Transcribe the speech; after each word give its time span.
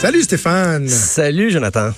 Salut 0.00 0.22
Stéphane. 0.22 0.88
Salut 0.88 1.50
Jonathan. 1.50 1.90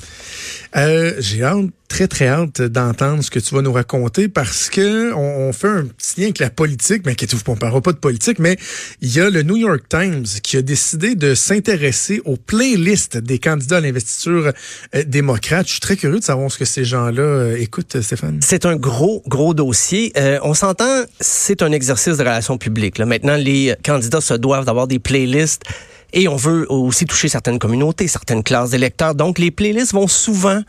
Euh, 0.74 1.12
J'ai 1.20 1.44
hâte, 1.44 1.66
très 1.86 2.08
très 2.08 2.26
hâte 2.26 2.60
d'entendre 2.60 3.22
ce 3.22 3.30
que 3.30 3.38
tu 3.38 3.54
vas 3.54 3.62
nous 3.62 3.72
raconter 3.72 4.26
parce 4.28 4.70
que 4.70 5.12
on, 5.12 5.48
on 5.48 5.52
fait 5.52 5.68
un 5.68 5.84
petit 5.84 6.18
lien 6.20 6.26
avec 6.26 6.40
la 6.40 6.50
politique, 6.50 7.02
mais 7.06 7.12
inquiétez-vous, 7.12 7.42
on 7.46 7.52
ne 7.52 7.58
parlera 7.58 7.80
pas 7.80 7.92
de 7.92 7.98
politique, 7.98 8.40
mais 8.40 8.56
il 9.02 9.14
y 9.14 9.20
a 9.20 9.30
le 9.30 9.42
New 9.44 9.56
York 9.56 9.82
Times 9.88 10.24
qui 10.42 10.56
a 10.56 10.62
décidé 10.62 11.14
de 11.14 11.36
s'intéresser 11.36 12.20
aux 12.24 12.36
playlists 12.36 13.18
des 13.18 13.38
candidats 13.38 13.76
à 13.76 13.80
l'investiture 13.80 14.50
euh, 14.96 15.04
démocrate. 15.06 15.66
Je 15.68 15.72
suis 15.72 15.80
très 15.80 15.96
curieux 15.96 16.18
de 16.18 16.24
savoir 16.24 16.50
ce 16.50 16.58
que 16.58 16.64
ces 16.64 16.84
gens-là 16.84 17.22
euh, 17.22 17.56
écoutent, 17.56 18.00
Stéphane. 18.00 18.40
C'est 18.42 18.66
un 18.66 18.74
gros, 18.74 19.22
gros 19.28 19.54
dossier. 19.54 20.12
Euh, 20.16 20.40
on 20.42 20.54
s'entend, 20.54 21.04
c'est 21.20 21.62
un 21.62 21.70
exercice 21.70 22.16
de 22.16 22.22
relations 22.22 22.58
publiques. 22.58 22.98
Là. 22.98 23.06
Maintenant, 23.06 23.36
les 23.36 23.76
candidats 23.84 24.20
se 24.20 24.34
doivent 24.34 24.64
d'avoir 24.64 24.88
des 24.88 24.98
playlists 24.98 25.62
et 26.12 26.28
on 26.28 26.36
veut 26.36 26.66
aussi 26.70 27.06
toucher 27.06 27.28
certaines 27.28 27.58
communautés, 27.58 28.08
certaines 28.08 28.42
classes 28.42 28.70
d'électeurs. 28.70 29.14
Donc, 29.14 29.38
les 29.38 29.50
playlists 29.50 29.92
vont 29.92 30.08
souvent 30.08 30.60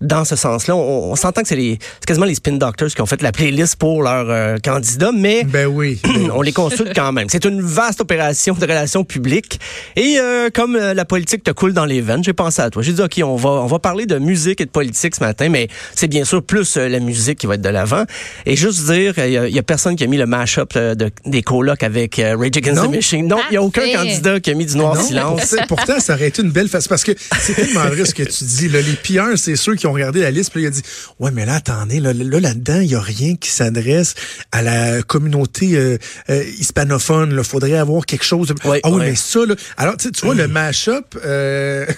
dans 0.00 0.24
ce 0.24 0.36
sens-là. 0.36 0.76
On, 0.76 1.12
on 1.12 1.16
s'entend 1.16 1.42
que 1.42 1.48
c'est 1.48 1.56
les, 1.56 1.78
c'est 2.00 2.06
quasiment 2.06 2.26
les 2.26 2.34
spin 2.34 2.52
doctors 2.52 2.88
qui 2.88 3.00
ont 3.02 3.06
fait 3.06 3.20
la 3.22 3.32
playlist 3.32 3.76
pour 3.76 4.02
leurs 4.02 4.28
euh, 4.30 4.56
candidats, 4.62 5.12
mais 5.16 5.44
Ben 5.44 5.66
oui. 5.66 6.00
on 6.32 6.42
les 6.42 6.52
consulte 6.52 6.92
quand 6.94 7.12
même. 7.12 7.28
C'est 7.30 7.44
une 7.44 7.60
vaste 7.62 8.00
opération 8.00 8.54
de 8.54 8.60
relations 8.60 9.04
publiques. 9.04 9.60
Et 9.96 10.16
euh, 10.18 10.48
comme 10.52 10.76
euh, 10.76 10.94
la 10.94 11.04
politique 11.04 11.42
te 11.44 11.50
coule 11.50 11.72
dans 11.72 11.84
les 11.84 12.00
veines, 12.00 12.22
j'ai 12.24 12.32
pensé 12.32 12.62
à 12.62 12.70
toi. 12.70 12.82
J'ai 12.82 12.92
dit, 12.92 13.02
OK, 13.02 13.20
on 13.24 13.36
va, 13.36 13.50
on 13.50 13.66
va 13.66 13.78
parler 13.78 14.06
de 14.06 14.18
musique 14.18 14.60
et 14.60 14.64
de 14.64 14.70
politique 14.70 15.14
ce 15.16 15.20
matin, 15.20 15.48
mais 15.48 15.68
c'est 15.94 16.08
bien 16.08 16.24
sûr 16.24 16.42
plus 16.42 16.76
euh, 16.76 16.88
la 16.88 17.00
musique 17.00 17.38
qui 17.38 17.46
va 17.46 17.54
être 17.54 17.60
de 17.62 17.68
l'avant. 17.68 18.04
Et 18.46 18.56
juste 18.56 18.84
dire, 18.90 19.14
il 19.18 19.32
y, 19.32 19.58
a- 19.58 19.62
personne 19.62 19.96
qui 19.96 20.04
a 20.04 20.06
mis 20.06 20.16
le 20.16 20.26
mash-up 20.26 20.74
de, 20.74 21.10
des 21.26 21.42
colocs 21.42 21.82
avec 21.82 22.18
euh, 22.18 22.36
Rage 22.38 22.56
Against 22.56 22.82
Non. 22.82 22.88
the 22.90 22.94
Machine. 22.94 23.26
Non, 23.28 23.38
il 23.48 23.52
n'y 23.52 23.56
a 23.58 23.62
aucun 23.62 23.82
Parfait. 23.82 23.96
candidat 23.96 24.40
qui 24.40 24.50
a 24.50 24.54
mis 24.54 24.64
du 24.66 24.76
noir 24.76 24.94
Non, 24.94 25.02
silence. 25.02 25.40
pourtant, 25.50 25.64
pourtant, 25.68 26.00
ça 26.00 26.14
aurait 26.14 26.28
été 26.28 26.42
une 26.42 26.50
belle 26.50 26.68
face. 26.68 26.88
Parce 26.88 27.04
que 27.04 27.12
c'est 27.40 27.54
tellement 27.54 27.80
vrai 27.88 28.04
ce 28.04 28.14
que 28.14 28.22
tu 28.22 28.44
dis. 28.44 28.68
Là. 28.68 28.80
Les 28.80 28.92
PR, 28.94 29.36
c'est 29.36 29.56
ceux 29.56 29.74
qui 29.74 29.86
ont 29.86 29.87
regardé 29.92 30.20
la 30.20 30.30
liste, 30.30 30.52
puis 30.52 30.62
il 30.62 30.66
a 30.66 30.70
dit 30.70 30.82
Ouais, 31.18 31.30
mais 31.30 31.46
là, 31.46 31.54
attendez, 31.56 32.00
là, 32.00 32.12
là, 32.12 32.40
là-dedans, 32.40 32.80
il 32.80 32.88
n'y 32.88 32.94
a 32.94 33.00
rien 33.00 33.36
qui 33.36 33.50
s'adresse 33.50 34.14
à 34.52 34.62
la 34.62 35.02
communauté 35.02 35.76
euh, 35.76 35.98
euh, 36.30 36.44
hispanophone. 36.58 37.34
Il 37.36 37.44
faudrait 37.44 37.74
avoir 37.76 38.06
quelque 38.06 38.24
chose. 38.24 38.48
de- 38.48 38.54
ah 38.64 38.90
oui, 38.90 38.98
mais 38.98 39.14
ça, 39.14 39.40
là. 39.46 39.54
Alors, 39.76 39.96
tu 39.96 40.10
vois, 40.22 40.34
le 40.34 40.48
mash-up. 40.48 41.16
Euh. 41.24 41.86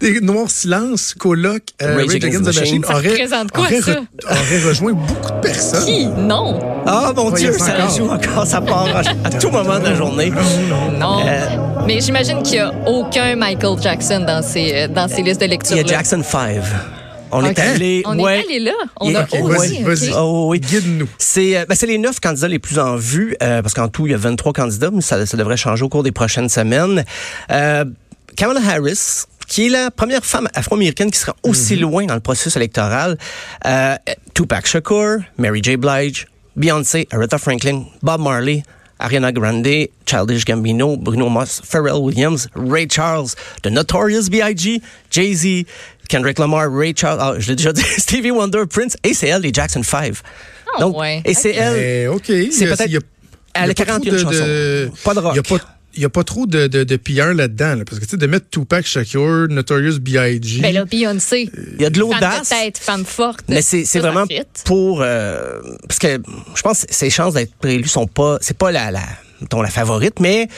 des, 0.00 0.20
Noirs 0.20 0.50
Silence, 0.50 1.14
Coloc, 1.18 1.62
euh, 1.82 1.96
Rage 1.96 2.06
Rage 2.08 2.24
Against 2.24 2.42
the 2.50 2.56
Machine 2.60 2.84
aurait, 2.84 3.08
représente 3.08 3.50
quoi, 3.52 3.64
aurait, 3.64 3.80
ça? 3.80 3.92
re- 3.92 4.04
aurait 4.30 4.68
rejoint 4.68 4.92
beaucoup 4.92 5.32
de 5.32 5.40
personnes. 5.40 5.84
Qui? 5.84 6.06
Non. 6.06 6.58
Ah, 6.86 7.12
mon 7.16 7.30
Voyez 7.30 7.48
Dieu, 7.50 7.58
ça 7.58 7.74
encore. 7.74 7.96
joue 7.96 8.08
encore, 8.08 8.46
ça 8.46 8.60
part 8.60 8.88
à, 8.94 9.00
à 9.26 9.30
tout 9.40 9.50
moment 9.50 9.78
de 9.78 9.84
la 9.84 9.94
journée. 9.94 10.32
Non. 10.98 11.20
Euh, 11.26 11.46
Mais 11.86 12.00
j'imagine 12.00 12.42
qu'il 12.42 12.54
n'y 12.54 12.58
a 12.60 12.72
aucun 12.86 13.36
Michael 13.36 13.80
Jackson 13.80 14.24
dans 14.26 14.42
ces, 14.42 14.72
euh, 14.74 14.88
dans 14.88 15.08
ces 15.08 15.22
listes 15.22 15.40
de 15.40 15.46
lecture. 15.46 15.76
Il 15.76 15.82
y 15.82 15.84
a 15.84 15.86
Jackson 15.96 16.22
5. 16.24 16.56
On 17.32 17.44
est 17.44 17.56
allé. 17.60 18.02
On 18.06 18.18
ouais. 18.18 18.40
est 18.40 18.44
allé 18.44 18.58
là. 18.58 18.72
On 19.00 19.14
a 19.14 19.22
Ok, 19.22 19.28
osé, 19.40 19.56
vas-y, 19.56 19.78
ok. 19.78 19.86
vas-y. 19.86 20.10
Oh, 20.16 20.48
oui. 20.50 20.58
Guide-nous. 20.58 21.06
C'est 21.16 21.56
euh, 21.58 21.64
ben, 21.68 21.76
c'est 21.76 21.86
les 21.86 21.96
neuf 21.98 22.18
candidats 22.18 22.48
les 22.48 22.58
plus 22.58 22.80
en 22.80 22.96
vue, 22.96 23.36
euh, 23.40 23.62
parce 23.62 23.72
qu'en 23.72 23.86
tout, 23.86 24.08
il 24.08 24.10
y 24.10 24.14
a 24.14 24.18
23 24.18 24.52
candidats, 24.52 24.90
mais 24.92 25.00
ça, 25.00 25.24
ça 25.26 25.36
devrait 25.36 25.56
changer 25.56 25.84
au 25.84 25.88
cours 25.88 26.02
des 26.02 26.10
prochaines 26.10 26.48
semaines. 26.48 27.04
Euh, 27.52 27.84
Kamala 28.36 28.60
Harris, 28.66 29.24
qui 29.48 29.66
est 29.66 29.68
la 29.70 29.90
première 29.90 30.24
femme 30.24 30.48
afro-américaine 30.54 31.10
qui 31.10 31.18
sera 31.18 31.34
aussi 31.42 31.76
loin 31.76 32.06
dans 32.06 32.14
le 32.14 32.20
processus 32.20 32.56
électoral. 32.56 33.18
Euh, 33.66 33.96
Tupac 34.34 34.66
Shakur, 34.66 35.18
Mary 35.38 35.60
J. 35.62 35.76
Blige, 35.76 36.26
Beyoncé, 36.56 37.08
Aretha 37.10 37.38
Franklin, 37.38 37.84
Bob 38.02 38.20
Marley, 38.20 38.62
Ariana 38.98 39.32
Grande, 39.32 39.66
Childish 40.06 40.44
Gambino, 40.44 40.96
Bruno 40.96 41.28
Mars, 41.28 41.62
Pharrell 41.64 41.94
Williams, 42.00 42.48
Ray 42.54 42.86
Charles, 42.90 43.30
The 43.62 43.68
Notorious 43.70 44.28
B.I.G., 44.30 44.82
Jay-Z, 45.10 45.64
Kendrick 46.08 46.38
Lamar, 46.38 46.68
Ray 46.70 46.92
Charles, 46.94 47.18
ah, 47.20 47.34
je 47.38 47.48
l'ai 47.48 47.56
déjà 47.56 47.72
dit, 47.72 47.82
Stevie 47.98 48.30
Wonder, 48.30 48.64
Prince, 48.68 48.96
et 49.02 49.14
c'est 49.14 49.28
elle, 49.28 49.42
les 49.42 49.52
Jackson 49.54 49.82
5. 49.82 50.14
Ah, 50.78 50.86
ouais. 50.86 51.22
Et 51.24 51.34
c'est 51.34 51.54
elle, 51.54 51.78
Eh, 51.78 52.08
OK. 52.08 52.24
c'est 52.26 52.66
peut-être- 52.66 52.80
elle 53.52 53.62
a 53.62 53.66
il 53.66 53.68
y 53.68 53.70
a 53.70 53.74
pas 53.74 53.84
41 53.84 54.16
trop 54.16 54.30
chansons. 54.32 54.92
Pas 55.02 55.14
de 55.14 55.18
rock. 55.20 55.34
Y 55.34 55.38
a 55.38 55.42
pas 55.42 55.58
il 55.94 56.02
y 56.02 56.04
a 56.04 56.08
pas 56.08 56.24
trop 56.24 56.46
de, 56.46 56.66
de, 56.66 56.84
de 56.84 56.96
PR 56.96 57.34
là-dedans, 57.34 57.74
là, 57.76 57.84
parce 57.84 57.98
que 57.98 58.04
tu 58.04 58.10
sais, 58.12 58.16
de 58.16 58.26
mettre 58.26 58.48
Tupac 58.50 58.86
Shakur, 58.86 59.48
Notorious 59.48 59.98
B.I.G. 60.00 60.60
Ben 60.60 60.72
là, 60.72 60.84
Beyoncé. 60.84 61.50
il 61.74 61.82
y 61.82 61.84
a 61.84 61.90
de 61.90 61.98
Femme 61.98 62.10
l'audace. 62.10 62.48
de 62.50 62.54
tête, 62.54 62.78
femme 62.78 63.04
forte. 63.04 63.44
Mais 63.48 63.62
c'est 63.62 63.98
vraiment 63.98 64.24
pour 64.64 65.02
euh, 65.02 65.60
parce 65.88 65.98
que 65.98 66.20
je 66.54 66.62
pense 66.62 66.84
que 66.84 66.94
ses 66.94 67.10
chances 67.10 67.34
d'être 67.34 67.54
préélue 67.56 67.88
sont 67.88 68.06
pas 68.06 68.38
c'est 68.40 68.56
pas 68.56 68.70
la 68.72 68.90
la 68.90 69.02
la 69.52 69.68
favorite 69.70 70.20
mais 70.20 70.48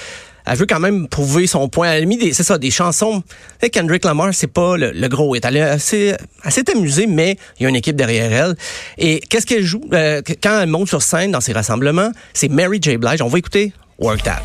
elle 0.44 0.58
veut 0.58 0.66
quand 0.66 0.80
même 0.80 1.06
prouver 1.08 1.46
son 1.46 1.68
point. 1.68 1.92
Elle 1.92 2.02
a 2.02 2.06
mis 2.06 2.16
des, 2.16 2.32
c'est 2.32 2.42
ça, 2.42 2.58
des 2.58 2.70
chansons. 2.72 3.22
Tu 3.22 3.36
sais, 3.60 3.70
Kendrick 3.70 4.04
Lamar, 4.04 4.34
c'est 4.34 4.48
pas 4.48 4.76
le, 4.76 4.90
le 4.90 5.08
gros 5.08 5.36
hit. 5.36 5.44
Elle 5.44 5.56
est 5.58 5.60
assez, 5.62 6.14
s'est 6.48 6.68
amusée, 6.70 7.06
mais 7.06 7.36
il 7.58 7.62
y 7.62 7.66
a 7.66 7.68
une 7.68 7.76
équipe 7.76 7.94
derrière 7.94 8.32
elle. 8.32 8.56
Et 8.98 9.20
qu'est-ce 9.20 9.46
qu'elle 9.46 9.62
joue 9.64 9.84
euh, 9.92 10.20
quand 10.42 10.60
elle 10.60 10.68
monte 10.68 10.88
sur 10.88 11.02
scène 11.02 11.30
dans 11.30 11.40
ses 11.40 11.52
rassemblements 11.52 12.10
C'est 12.34 12.48
Mary 12.48 12.80
J. 12.82 12.96
Blige. 12.96 13.22
On 13.22 13.28
va 13.28 13.38
écouter 13.38 13.72
Work 14.00 14.24
That. 14.24 14.42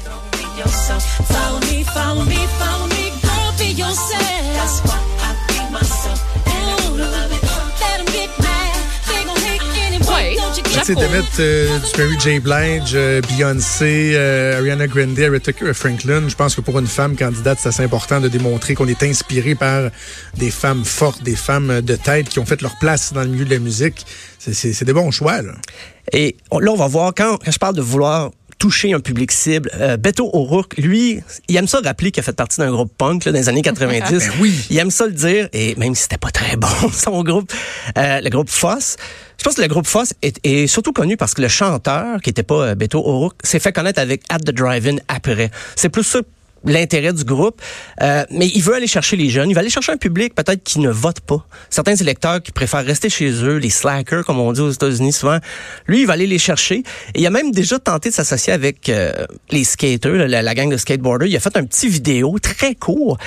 Yourself. 0.57 1.03
Follow 1.27 1.59
me, 1.71 1.83
follow 1.83 2.23
me, 2.25 2.39
follow 2.59 2.87
me, 2.87 3.11
girl, 3.21 3.51
be 3.57 3.71
yourself. 3.73 4.43
That's 4.55 4.81
why 4.85 4.99
I 5.21 5.35
be 5.47 5.71
myself. 5.71 6.19
Ooh, 6.47 6.97
love 6.97 7.31
it. 7.31 7.43
Let 7.81 7.99
'em 7.99 8.05
get 8.07 8.29
mad. 8.39 8.75
They 9.07 9.23
gon' 9.25 9.37
hate 9.37 9.61
anyway. 9.87 10.07
Ouais. 10.07 10.35
Don't 10.35 10.57
you 10.57 10.63
Tu 10.63 10.69
get 10.73 10.85
sais, 10.85 10.95
de 10.95 11.07
mettre 11.07 11.39
euh, 11.39 11.79
du 11.79 12.01
Mary 12.01 12.19
J. 12.19 12.39
Blige, 12.39 12.91
euh, 12.95 13.21
Beyoncé, 13.21 14.13
euh, 14.15 14.57
Ariana 14.59 14.87
Grande, 14.87 15.19
Aretha 15.19 15.51
Franklin, 15.73 16.27
je 16.27 16.35
pense 16.35 16.55
que 16.55 16.61
pour 16.61 16.79
une 16.79 16.87
femme 16.87 17.15
candidate, 17.15 17.59
c'est 17.61 17.69
assez 17.69 17.83
important 17.83 18.19
de 18.19 18.27
démontrer 18.27 18.73
qu'on 18.75 18.87
est 18.87 19.03
inspiré 19.03 19.53
par 19.55 19.91
des 20.35 20.49
femmes 20.51 20.83
fortes, 20.85 21.21
des 21.23 21.35
femmes 21.35 21.81
de 21.81 21.95
tête 21.95 22.29
qui 22.29 22.39
ont 22.39 22.45
fait 22.45 22.61
leur 22.61 22.77
place 22.79 23.13
dans 23.13 23.21
le 23.21 23.27
milieu 23.29 23.45
de 23.45 23.53
la 23.53 23.59
musique. 23.59 24.05
C'est- 24.39 24.83
des 24.83 24.93
bons 24.93 25.11
choix, 25.11 25.41
là. 25.41 25.53
Et 26.13 26.37
là, 26.51 26.71
on 26.71 26.77
va 26.77 26.87
voir, 26.87 27.11
quand, 27.15 27.37
quand 27.43 27.51
je 27.51 27.59
parle 27.59 27.75
de 27.75 27.81
vouloir 27.81 28.31
toucher 28.57 28.93
un 28.93 28.99
public 28.99 29.31
cible, 29.31 29.69
euh, 29.75 29.97
Beto 29.97 30.29
O'Rourke, 30.33 30.77
lui, 30.77 31.21
il 31.47 31.55
aime 31.55 31.67
ça 31.67 31.79
rappeler 31.83 32.11
qu'il 32.11 32.21
a 32.21 32.23
fait 32.23 32.35
partie 32.35 32.59
d'un 32.59 32.71
groupe 32.71 32.91
punk 32.97 33.25
là, 33.25 33.31
dans 33.31 33.37
les 33.37 33.49
années 33.49 33.61
90. 33.63 34.09
Ben 34.09 34.33
oui. 34.39 34.53
Il 34.69 34.77
aime 34.77 34.91
ça 34.91 35.05
le 35.05 35.11
dire, 35.11 35.49
et 35.53 35.75
même 35.75 35.95
si 35.95 36.03
c'était 36.03 36.17
pas 36.17 36.31
très 36.31 36.55
bon, 36.55 36.67
son 36.93 37.23
groupe, 37.23 37.51
euh, 37.97 38.21
le 38.21 38.29
groupe 38.29 38.49
Foss. 38.49 38.97
Je 39.37 39.43
pense 39.43 39.55
que 39.55 39.61
le 39.61 39.67
groupe 39.67 39.85
Foss 39.85 40.13
est, 40.23 40.39
est 40.43 40.65
surtout 40.67 40.93
connu 40.93 41.15
parce 41.15 41.33
que 41.33 41.41
le 41.41 41.47
chanteur, 41.47 42.21
qui 42.21 42.29
était 42.31 42.43
pas 42.43 42.69
euh, 42.69 42.75
Beto 42.75 42.99
O'Rourke, 42.99 43.37
s'est 43.43 43.59
fait 43.59 43.71
connaître 43.71 43.99
avec 43.99 44.23
At 44.29 44.39
the 44.39 44.51
Drive-In 44.51 44.97
après. 45.07 45.51
C'est 45.75 45.89
plus 45.89 46.03
ça 46.03 46.19
l'intérêt 46.67 47.13
du 47.13 47.23
groupe, 47.23 47.61
Euh, 48.01 48.25
mais 48.29 48.47
il 48.53 48.61
veut 48.61 48.75
aller 48.75 48.87
chercher 48.87 49.15
les 49.15 49.29
jeunes, 49.29 49.49
il 49.49 49.53
va 49.53 49.61
aller 49.61 49.69
chercher 49.71 49.91
un 49.91 49.97
public 49.97 50.35
peut-être 50.35 50.63
qui 50.63 50.79
ne 50.79 50.89
vote 50.89 51.19
pas. 51.21 51.45
Certains 51.69 51.95
électeurs 51.95 52.41
qui 52.43 52.51
préfèrent 52.51 52.85
rester 52.85 53.09
chez 53.09 53.31
eux, 53.43 53.57
les 53.57 53.71
slackers 53.71 54.23
comme 54.25 54.39
on 54.39 54.51
dit 54.51 54.61
aux 54.61 54.69
États-Unis 54.69 55.13
souvent, 55.13 55.39
lui 55.87 56.01
il 56.01 56.05
va 56.07 56.13
aller 56.13 56.27
les 56.27 56.37
chercher. 56.37 56.83
Et 57.15 57.21
il 57.21 57.25
a 57.25 57.31
même 57.31 57.51
déjà 57.51 57.79
tenté 57.79 58.09
de 58.09 58.13
s'associer 58.13 58.53
avec 58.53 58.89
euh, 58.89 59.11
les 59.49 59.63
skaters, 59.63 60.27
la, 60.27 60.41
la 60.43 60.53
gang 60.53 60.69
de 60.69 60.77
skateboarders. 60.77 61.27
Il 61.27 61.35
a 61.35 61.39
fait 61.39 61.57
un 61.57 61.63
petit 61.63 61.87
vidéo 61.87 62.37
très 62.39 62.75
court, 62.75 63.17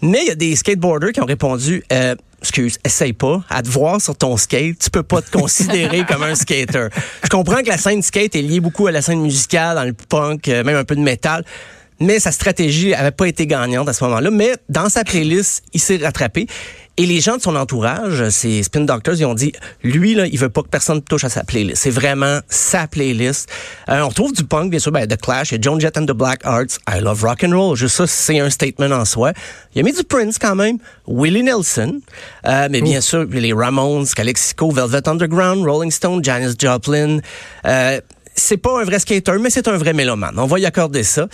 mais 0.00 0.20
il 0.22 0.28
y 0.28 0.30
a 0.30 0.36
des 0.36 0.54
skateboarders 0.54 1.12
qui 1.12 1.20
ont 1.20 1.26
répondu. 1.26 1.82
Euh, 1.92 2.14
Excuse, 2.42 2.78
essaye 2.84 3.12
pas. 3.12 3.44
À 3.50 3.62
te 3.62 3.68
voir 3.68 4.00
sur 4.00 4.16
ton 4.16 4.38
skate, 4.38 4.78
tu 4.78 4.88
peux 4.88 5.02
pas 5.02 5.20
te 5.20 5.30
considérer 5.30 6.06
comme 6.06 6.22
un 6.22 6.34
skater. 6.34 6.88
Je 7.22 7.28
comprends 7.28 7.62
que 7.62 7.68
la 7.68 7.76
scène 7.76 8.00
skate 8.00 8.34
est 8.34 8.40
liée 8.40 8.60
beaucoup 8.60 8.86
à 8.86 8.92
la 8.92 9.02
scène 9.02 9.20
musicale, 9.20 9.76
dans 9.76 9.84
le 9.84 9.92
punk, 9.92 10.48
euh, 10.48 10.64
même 10.64 10.76
un 10.76 10.84
peu 10.84 10.96
de 10.96 11.02
métal. 11.02 11.44
Mais 12.00 12.18
sa 12.18 12.32
stratégie 12.32 12.94
avait 12.94 13.10
pas 13.10 13.28
été 13.28 13.46
gagnante 13.46 13.88
à 13.88 13.92
ce 13.92 14.02
moment-là. 14.04 14.30
Mais 14.30 14.52
dans 14.68 14.88
sa 14.88 15.04
playlist, 15.04 15.62
il 15.72 15.80
s'est 15.80 15.98
rattrapé. 15.98 16.46
Et 16.96 17.06
les 17.06 17.20
gens 17.20 17.38
de 17.38 17.40
son 17.40 17.56
entourage, 17.56 18.28
ces 18.28 18.62
Spin 18.62 18.82
Doctors, 18.82 19.14
ils 19.14 19.24
ont 19.24 19.32
dit, 19.32 19.52
lui, 19.82 20.14
là, 20.14 20.26
il 20.26 20.38
veut 20.38 20.50
pas 20.50 20.62
que 20.62 20.68
personne 20.68 21.00
touche 21.00 21.24
à 21.24 21.30
sa 21.30 21.44
playlist. 21.44 21.82
C'est 21.82 21.90
vraiment 21.90 22.40
sa 22.48 22.86
playlist. 22.86 23.48
Euh, 23.88 24.02
on 24.02 24.08
retrouve 24.08 24.34
du 24.34 24.44
punk, 24.44 24.70
bien 24.70 24.78
sûr, 24.78 24.92
ben, 24.92 25.06
The 25.06 25.18
Clash, 25.18 25.52
a 25.54 25.56
Joan 25.58 25.80
Jett 25.80 25.96
and 25.96 26.04
the 26.04 26.12
Black 26.12 26.44
Hearts, 26.44 26.78
I 26.86 27.00
Love 27.00 27.22
Rock 27.22 27.44
and 27.44 27.56
Roll. 27.56 27.74
Juste 27.74 27.96
ça, 27.96 28.06
c'est 28.06 28.38
un 28.38 28.50
statement 28.50 28.94
en 28.94 29.06
soi. 29.06 29.32
Il 29.74 29.80
a 29.80 29.82
mis 29.82 29.92
du 29.92 30.04
Prince 30.04 30.38
quand 30.38 30.54
même, 30.54 30.76
Willie 31.06 31.42
Nelson, 31.42 32.00
euh, 32.46 32.68
mais 32.70 32.82
bien 32.82 33.00
sûr, 33.00 33.24
les 33.30 33.54
Ramones, 33.54 34.06
Calexico, 34.14 34.70
Velvet 34.70 35.08
Underground, 35.08 35.64
Rolling 35.64 35.90
Stone, 35.90 36.22
Janis 36.22 36.54
Joplin. 36.58 37.20
Euh, 37.64 38.00
c'est 38.40 38.56
pas 38.56 38.80
un 38.80 38.84
vrai 38.84 38.98
skater, 38.98 39.38
mais 39.40 39.50
c'est 39.50 39.68
un 39.68 39.76
vrai 39.76 39.92
mélomane. 39.92 40.38
On 40.38 40.46
va 40.46 40.58
y 40.58 40.66
accorder 40.66 41.02
ça. 41.02 41.28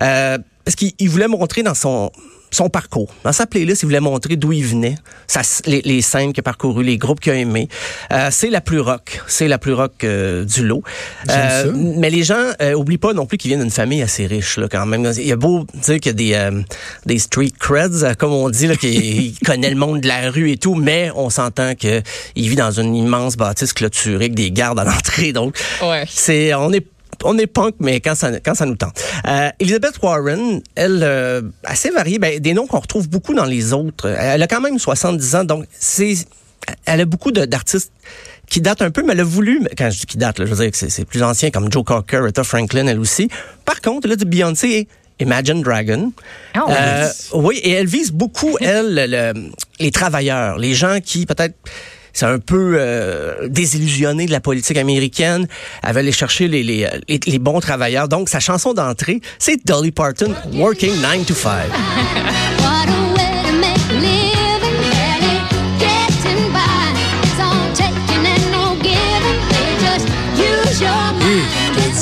Euh, 0.00 0.38
parce 0.64 0.76
qu'il 0.76 0.92
il 0.98 1.08
voulait 1.08 1.28
montrer 1.28 1.62
dans 1.62 1.74
son 1.74 2.12
son 2.50 2.68
parcours. 2.68 3.12
Dans 3.24 3.32
sa 3.32 3.46
playlist, 3.46 3.82
il 3.82 3.86
voulait 3.86 4.00
montrer 4.00 4.36
d'où 4.36 4.52
il 4.52 4.64
venait, 4.64 4.96
sa- 5.26 5.42
les, 5.66 5.82
les 5.82 6.02
scènes 6.02 6.32
qu'il 6.32 6.40
a 6.40 6.42
parcourues, 6.42 6.84
les 6.84 6.98
groupes 6.98 7.20
qu'il 7.20 7.32
a 7.32 7.36
aimés. 7.36 7.68
Euh, 8.12 8.28
c'est 8.30 8.50
la 8.50 8.60
plus 8.60 8.80
rock. 8.80 9.22
C'est 9.26 9.48
la 9.48 9.58
plus 9.58 9.72
rock 9.72 9.92
euh, 10.04 10.44
du 10.44 10.66
lot. 10.66 10.82
J'aime 11.28 11.48
ça. 11.50 11.64
Mais 11.74 12.10
les 12.10 12.22
gens 12.24 12.42
euh, 12.60 12.74
oublient 12.74 12.98
pas 12.98 13.12
non 13.12 13.26
plus 13.26 13.38
qu'il 13.38 13.50
vient 13.50 13.58
d'une 13.60 13.70
famille 13.70 14.02
assez 14.02 14.26
riche 14.26 14.56
là, 14.58 14.66
quand 14.70 14.84
même. 14.86 15.10
Il 15.16 15.26
y 15.26 15.32
a 15.32 15.36
beau 15.36 15.66
dire 15.74 16.00
qu'il 16.00 16.20
y 16.20 16.34
a 16.34 16.48
des, 16.48 16.56
euh, 16.56 16.62
des 17.06 17.18
street 17.18 17.52
creds, 17.58 18.02
euh, 18.04 18.14
comme 18.14 18.32
on 18.32 18.50
dit, 18.50 18.66
là, 18.66 18.76
qu'il 18.76 18.90
il 18.94 19.38
connaît 19.44 19.70
le 19.70 19.76
monde 19.76 20.00
de 20.00 20.08
la 20.08 20.30
rue 20.30 20.50
et 20.50 20.56
tout, 20.56 20.74
mais 20.74 21.10
on 21.14 21.30
s'entend 21.30 21.74
qu'il 21.74 22.02
vit 22.36 22.56
dans 22.56 22.70
une 22.72 22.94
immense 22.94 23.36
bâtisse 23.36 23.72
clôturée 23.72 24.16
avec 24.16 24.34
des 24.34 24.50
gardes 24.50 24.78
à 24.78 24.84
l'entrée. 24.84 25.32
Donc, 25.32 25.56
Ouais. 25.82 26.04
c'est 26.08 26.52
on 26.54 26.72
est 26.72 26.84
on 27.24 27.36
est 27.38 27.46
punk, 27.46 27.74
mais 27.80 28.00
quand 28.00 28.14
ça, 28.14 28.38
quand 28.40 28.54
ça 28.54 28.66
nous 28.66 28.76
tente. 28.76 29.00
Euh, 29.26 29.48
Elizabeth 29.58 29.98
Warren, 30.02 30.60
elle, 30.74 31.00
euh, 31.02 31.42
assez 31.64 31.90
variée, 31.90 32.18
ben, 32.18 32.38
des 32.40 32.52
noms 32.54 32.66
qu'on 32.66 32.80
retrouve 32.80 33.08
beaucoup 33.08 33.34
dans 33.34 33.44
les 33.44 33.72
autres. 33.72 34.08
Elle 34.08 34.42
a 34.42 34.46
quand 34.46 34.60
même 34.60 34.78
70 34.78 35.34
ans, 35.36 35.44
donc 35.44 35.64
c'est, 35.78 36.14
elle 36.86 37.00
a 37.00 37.04
beaucoup 37.04 37.32
d'artistes 37.32 37.92
qui 38.48 38.60
datent 38.60 38.82
un 38.82 38.90
peu, 38.90 39.02
mais 39.04 39.12
elle 39.12 39.20
a 39.20 39.24
voulu, 39.24 39.60
quand 39.78 39.90
je 39.90 40.00
dis 40.00 40.06
qui 40.06 40.16
datent, 40.18 40.38
là, 40.40 40.46
je 40.46 40.52
veux 40.52 40.62
dire 40.64 40.70
que 40.72 40.76
c'est- 40.76 41.04
plus 41.04 41.22
ancien, 41.22 41.50
comme 41.50 41.70
Joe 41.70 41.84
Cocker, 41.84 42.18
Rita 42.24 42.42
Franklin, 42.42 42.86
elle 42.88 42.98
aussi. 42.98 43.28
Par 43.64 43.80
contre, 43.80 44.06
elle 44.06 44.12
a 44.12 44.16
du 44.16 44.24
Beyoncé 44.24 44.68
et 44.68 44.88
Imagine 45.22 45.60
Dragon. 45.62 46.12
Ah 46.54 46.64
oui. 46.66 46.74
Euh, 46.76 47.08
oui, 47.34 47.60
et 47.62 47.70
elle 47.72 47.86
vise 47.86 48.10
beaucoup, 48.10 48.56
elle, 48.60 48.94
le- 48.94 49.06
le- 49.34 49.50
les 49.78 49.90
travailleurs, 49.90 50.58
les 50.58 50.74
gens 50.74 50.98
qui 51.04 51.26
peut-être 51.26 51.54
c'est 52.12 52.26
un 52.26 52.38
peu 52.38 52.76
euh, 52.78 53.48
désillusionnés 53.48 54.26
de 54.26 54.32
la 54.32 54.40
politique 54.40 54.76
américaine. 54.76 55.46
Elle 55.82 55.94
va 55.94 56.00
aller 56.00 56.12
chercher 56.12 56.48
les 56.48 57.38
bons 57.38 57.60
travailleurs. 57.60 58.08
Donc, 58.08 58.28
sa 58.28 58.40
chanson 58.40 58.74
d'entrée, 58.74 59.20
c'est 59.38 59.64
Dolly 59.64 59.90
Parton, 59.90 60.34
Working 60.54 61.00
9 61.00 61.26
to 61.26 61.34
5. 61.34 61.50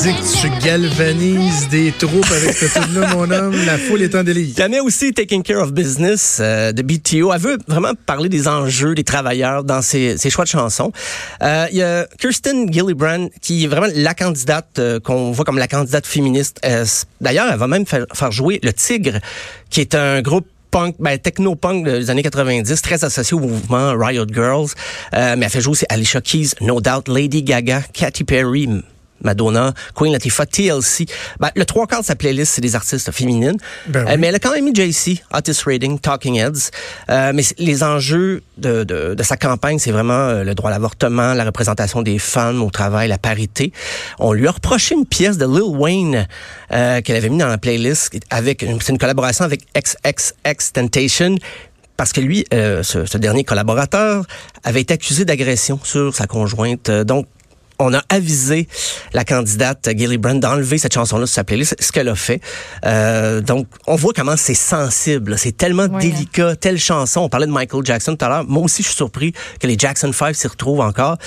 dis 0.03 0.13
que 0.13 0.41
tu 0.41 0.65
galvanises 0.65 1.67
des 1.67 1.91
troupes 1.91 2.31
avec 2.31 2.55
ce 2.55 2.65
tune-là, 2.65 3.13
mon 3.15 3.29
homme. 3.31 3.53
La 3.65 3.77
foule 3.77 4.01
est 4.01 4.15
en 4.15 4.23
délire. 4.23 4.55
Il 4.57 4.79
aussi 4.81 5.13
Taking 5.13 5.43
Care 5.43 5.61
of 5.61 5.73
Business 5.73 6.37
euh, 6.39 6.71
de 6.71 6.81
BTO. 6.81 7.33
Elle 7.33 7.41
veut 7.41 7.57
vraiment 7.67 7.91
parler 8.05 8.29
des 8.29 8.47
enjeux 8.47 8.95
des 8.95 9.03
travailleurs 9.03 9.65
dans 9.65 9.81
ses, 9.81 10.17
ses 10.17 10.29
choix 10.29 10.45
de 10.45 10.49
chansons. 10.49 10.93
Euh, 11.41 11.67
il 11.71 11.77
y 11.77 11.83
a 11.83 12.07
Kirsten 12.17 12.71
Gillibrand 12.71 13.27
qui 13.41 13.65
est 13.65 13.67
vraiment 13.67 13.87
la 13.93 14.13
candidate 14.13 14.79
euh, 14.79 14.99
qu'on 15.01 15.31
voit 15.31 15.43
comme 15.43 15.57
la 15.57 15.67
candidate 15.67 16.07
féministe. 16.07 16.59
Euh, 16.65 16.85
D'ailleurs, 17.19 17.47
elle 17.51 17.59
va 17.59 17.67
même 17.67 17.85
faire, 17.85 18.05
faire 18.13 18.31
jouer 18.31 18.59
le 18.63 18.71
Tigre, 18.71 19.19
qui 19.69 19.81
est 19.81 19.95
un 19.95 20.21
groupe 20.21 20.47
punk, 20.71 20.95
ben, 20.99 21.17
techno-punk 21.17 21.83
des 21.83 22.09
années 22.09 22.23
90, 22.23 22.81
très 22.81 23.03
associé 23.03 23.35
au 23.35 23.41
mouvement 23.41 23.93
Riot 23.97 24.27
Girls. 24.31 24.69
Euh, 25.13 25.35
mais 25.37 25.45
elle 25.45 25.51
fait 25.51 25.61
jouer 25.61 25.71
aussi 25.71 25.85
Alicia 25.89 26.21
Keys, 26.21 26.51
No 26.61 26.79
Doubt, 26.79 27.07
Lady 27.07 27.43
Gaga, 27.43 27.81
Katy 27.93 28.23
Perry, 28.23 28.69
Madonna, 29.23 29.73
Queen 29.95 30.11
Latifah, 30.11 30.45
TLC. 30.45 31.05
Ben, 31.39 31.49
le 31.55 31.65
trois 31.65 31.87
quarts 31.87 32.01
de 32.01 32.05
sa 32.05 32.15
playlist, 32.15 32.53
c'est 32.53 32.61
des 32.61 32.75
artistes 32.75 33.11
féminines. 33.11 33.57
Ben 33.87 34.07
Euh, 34.07 34.15
mais 34.19 34.27
elle 34.27 34.35
a 34.35 34.39
quand 34.39 34.51
même 34.51 34.65
mis 34.65 34.73
JC, 34.75 35.21
Otis 35.33 35.63
Redding, 35.65 35.99
Talking 35.99 36.35
Heads. 36.35 36.71
Euh, 37.09 37.31
mais 37.33 37.43
les 37.57 37.83
enjeux 37.83 38.41
de, 38.57 38.83
de, 38.83 39.13
de 39.15 39.23
sa 39.23 39.37
campagne, 39.37 39.79
c'est 39.79 39.91
vraiment 39.91 40.13
euh, 40.13 40.43
le 40.43 40.55
droit 40.55 40.69
à 40.69 40.73
l'avortement, 40.73 41.33
la 41.33 41.43
représentation 41.45 42.01
des 42.01 42.19
femmes 42.19 42.61
au 42.61 42.69
travail, 42.69 43.07
la 43.07 43.17
parité. 43.17 43.71
On 44.19 44.33
lui 44.33 44.47
a 44.47 44.51
reproché 44.51 44.95
une 44.95 45.05
pièce 45.05 45.37
de 45.37 45.45
Lil 45.45 45.77
Wayne 45.77 46.27
euh, 46.71 47.01
qu'elle 47.01 47.15
avait 47.15 47.29
mis 47.29 47.37
dans 47.37 47.47
la 47.47 47.57
playlist 47.57 48.17
avec 48.29 48.65
c'est 48.81 48.91
une 48.91 48.97
collaboration 48.97 49.45
avec 49.45 49.61
XXX 49.75 50.73
Temptation. 50.73 51.35
Parce 51.97 52.13
que 52.13 52.21
lui, 52.21 52.45
euh, 52.53 52.81
ce, 52.81 53.05
ce 53.05 53.17
dernier 53.17 53.43
collaborateur, 53.43 54.25
avait 54.63 54.79
été 54.79 54.93
accusé 54.93 55.25
d'agression 55.25 55.81
sur 55.83 56.15
sa 56.15 56.27
conjointe. 56.27 56.89
Donc, 56.89 57.27
on 57.79 57.93
a 57.93 58.01
avisé 58.09 58.67
la 59.13 59.23
candidate 59.23 59.89
Gillibrand 59.95 60.35
d'enlever 60.35 60.77
cette 60.77 60.93
chanson-là 60.93 61.25
sur 61.25 61.35
sa 61.35 61.43
playlist, 61.43 61.75
ce 61.79 61.91
qu'elle 61.91 62.09
a 62.09 62.15
fait. 62.15 62.41
Euh, 62.85 63.41
donc, 63.41 63.67
on 63.87 63.95
voit 63.95 64.11
comment 64.13 64.35
c'est 64.37 64.53
sensible, 64.53 65.37
c'est 65.37 65.55
tellement 65.55 65.83
Ouais. 65.83 66.01
délicat, 66.01 66.55
telle 66.57 66.77
chanson. 66.77 67.21
On 67.21 67.29
parlait 67.29 67.47
de 67.47 67.51
Michael 67.51 67.85
Jackson 67.85 68.15
tout 68.15 68.25
à 68.25 68.29
l'heure. 68.29 68.43
Moi 68.45 68.63
aussi, 68.63 68.83
je 68.83 68.87
suis 68.89 68.95
surpris 68.97 69.33
que 69.59 69.67
les 69.67 69.77
Jackson 69.77 70.11
5 70.11 70.35
s'y 70.35 70.47
retrouvent 70.47 70.81
encore. 70.81 71.17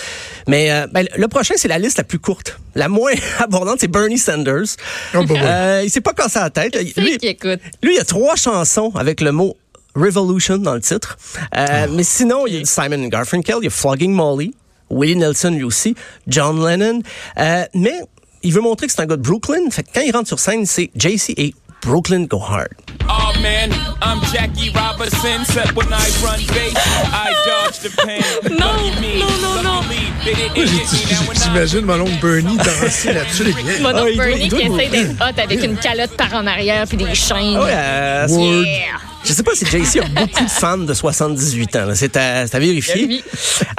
Mais 0.46 0.70
euh, 0.70 0.86
ben, 0.92 1.08
le 1.16 1.28
prochain, 1.28 1.54
c'est 1.56 1.68
la 1.68 1.78
liste 1.78 1.98
la 1.98 2.04
plus 2.04 2.18
courte. 2.18 2.58
La 2.74 2.88
moins 2.88 3.12
abondante, 3.38 3.78
c'est 3.80 3.88
Bernie 3.88 4.18
Sanders. 4.18 4.76
Oh, 5.14 5.24
bah, 5.24 5.34
ouais. 5.34 5.40
Euh, 5.42 5.82
il 5.84 5.90
s'est 5.90 6.00
pas 6.00 6.12
cassé 6.12 6.38
la 6.38 6.50
tête. 6.50 6.76
Lui, 6.96 7.16
qui 7.18 7.26
écoute. 7.28 7.60
lui, 7.82 7.94
il 7.94 7.96
y 7.96 8.00
a 8.00 8.04
trois 8.04 8.36
chansons 8.36 8.92
avec 8.94 9.20
le 9.20 9.32
mot 9.32 9.56
Revolution 9.94 10.56
dans 10.58 10.74
le 10.74 10.80
titre. 10.80 11.18
Euh, 11.56 11.86
Mais 11.90 12.02
sinon, 12.02 12.46
il 12.46 12.54
y 12.54 12.62
a 12.62 12.64
Simon 12.64 13.08
Garfunkel, 13.08 13.56
il 13.60 13.64
y 13.64 13.66
a 13.66 13.70
Flogging 13.70 14.12
Molly, 14.12 14.54
Willie 14.92 15.16
Nelson 15.16 15.50
lui 15.50 15.64
aussi, 15.64 15.94
John 16.28 16.64
Lennon. 16.64 17.00
Euh, 17.38 17.64
mais 17.74 17.94
il 18.42 18.52
veut 18.52 18.60
montrer 18.60 18.86
que 18.86 18.92
c'est 18.92 19.00
un 19.02 19.06
gars 19.06 19.16
de 19.16 19.22
Brooklyn. 19.22 19.70
Fait 19.70 19.82
que 19.82 19.88
quand 19.94 20.02
il 20.02 20.12
rentre 20.12 20.28
sur 20.28 20.38
scène, 20.38 20.66
c'est 20.66 20.90
JC 20.94 21.34
et 21.36 21.54
Brooklyn 21.84 22.24
Go 22.24 22.40
Hard. 22.40 22.68
Oh 23.08 23.32
man, 23.40 23.70
I'm 24.04 24.20
Jackie 24.32 24.70
Robinson. 24.70 25.44
Set 25.44 25.74
when 25.74 25.88
I 25.88 26.08
run 26.24 26.38
base, 26.46 26.76
I 27.12 27.32
dodge 27.46 27.80
the 27.80 27.90
pain. 27.96 28.22
Non, 28.50 28.74
non, 29.18 29.26
non, 29.42 29.62
non. 29.62 29.82
J'imagine 31.34 31.80
mon 31.84 32.00
oncle 32.00 32.12
Bernie 32.22 32.56
danser 32.56 33.12
là-dessus. 33.12 33.52
Mon 33.80 33.88
Ah, 33.88 34.02
oncle 34.02 34.16
Bernie 34.16 34.48
qui 34.48 34.54
essaie 34.62 34.88
d'être 34.88 35.16
hot 35.20 35.40
avec 35.40 35.64
une 35.64 35.76
calotte 35.76 36.16
par 36.16 36.32
en 36.34 36.46
arrière 36.46 36.86
puis 36.86 36.96
des 36.96 37.12
chaînes. 37.14 37.58
Ah 37.60 38.26
Word. 38.28 38.64
Yeah. 38.64 38.98
Je 39.24 39.32
sais 39.32 39.42
pas 39.42 39.54
si 39.54 39.64
JC 39.64 40.00
a 40.00 40.08
beaucoup 40.08 40.44
de 40.44 40.50
fans 40.50 40.78
de 40.78 40.92
78 40.92 41.76
ans. 41.76 41.86
là. 41.86 41.94
C'est 41.94 42.16
à, 42.16 42.46
c'est 42.46 42.56
à 42.56 42.58
vérifier. 42.58 43.06
Oui. 43.06 43.24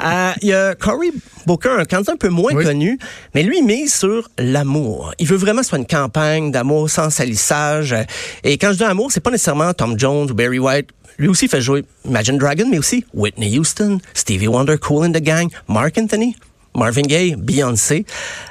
Euh, 0.02 0.32
Il 0.42 0.48
y 0.48 0.52
a 0.54 0.74
Cory 0.74 1.10
Booker, 1.46 1.76
un 1.78 1.84
candidat 1.84 2.12
un 2.12 2.16
peu 2.16 2.30
moins 2.30 2.52
Oui. 2.54 2.64
connu, 2.64 2.98
mais 3.34 3.42
lui 3.42 3.58
il 3.58 3.64
mise 3.64 3.94
sur 3.94 4.30
l'amour. 4.38 5.12
Il 5.18 5.26
veut 5.26 5.36
vraiment 5.36 5.62
soit 5.62 5.78
une 5.78 5.86
campagne 5.86 6.50
d'amour 6.50 6.88
sans 6.88 7.10
salissage. 7.10 7.92
Euh, 7.92 8.02
Et 8.42 8.56
quand 8.56 8.72
je 8.72 8.78
dis 8.78 8.84
amour, 8.84 9.12
c'est 9.12 9.20
pas 9.20 9.30
nécessairement 9.30 9.72
Tom 9.74 9.98
Jones 9.98 10.30
ou 10.30 10.34
Barry 10.34 10.58
White. 10.58 10.88
Lui 11.18 11.28
aussi 11.28 11.46
fait 11.46 11.60
jouer 11.60 11.84
Imagine 12.06 12.38
Dragon, 12.38 12.66
mais 12.70 12.78
aussi 12.78 13.04
Whitney 13.14 13.58
Houston, 13.58 13.98
Stevie 14.14 14.48
Wonder, 14.48 14.76
Cool 14.78 15.06
and 15.06 15.12
the 15.12 15.20
Gang, 15.22 15.48
Mark 15.68 15.96
Anthony. 15.98 16.34
Marvin 16.76 17.02
Gaye, 17.02 17.36
Beyoncé. 17.36 18.04